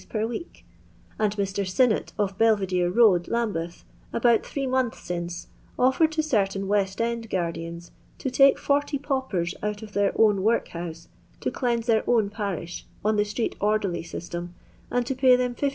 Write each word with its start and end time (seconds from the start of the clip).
per 0.09 0.25
week;— 0.25 0.65
«nd 1.23 1.33
Mr. 1.35 1.63
Sinnott, 1.63 2.11
of 2.17 2.35
Bel 2.35 2.55
videre 2.57 2.89
road, 2.91 3.27
Lambeth, 3.27 3.83
about 4.11 4.43
three 4.43 4.65
months 4.65 5.01
sinoe, 5.07 5.45
ofilered 5.77 6.09
to 6.09 6.23
certain 6.23 6.67
West 6.67 6.99
End 6.99 7.29
guardians, 7.29 7.91
to 8.17 8.31
take 8.31 8.57
40 8.57 8.97
paupers 8.97 9.53
out 9.61 9.83
of 9.83 9.93
their 9.93 10.11
own 10.19 10.41
workhouse 10.41 11.07
to 11.39 11.51
cleanse 11.51 11.85
their 11.85 12.03
own 12.09 12.31
parish, 12.31 12.83
on 13.05 13.15
the 13.15 13.23
street 13.25 13.55
orderly 13.59 14.01
system;— 14.01 14.55
and 14.91 15.05
to 15.05 15.13
pay 15.13 15.35
them 15.35 15.53
15«. 15.53 15.69